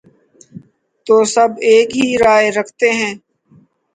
[1.07, 3.13] تو سب ایک ہی رائے رکھتے ہیں۔